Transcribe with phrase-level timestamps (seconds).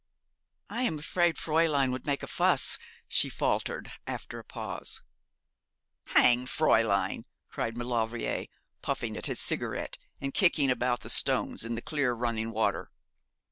[0.71, 5.03] 'I am afraid Fräulein would make a fuss,' she faltered, after a pause.
[6.07, 8.47] 'Hang Fräulein,' cried Maulevrier,
[8.81, 12.89] puffing at his cigarette, and kicking about the stones in the clear running water.